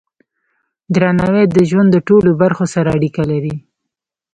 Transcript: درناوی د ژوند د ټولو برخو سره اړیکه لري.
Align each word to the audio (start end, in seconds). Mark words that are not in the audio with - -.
درناوی 0.95 1.45
د 1.49 1.57
ژوند 1.69 1.89
د 1.91 1.97
ټولو 2.07 2.29
برخو 2.41 2.65
سره 2.73 2.89
اړیکه 2.97 3.23
لري. 3.31 3.55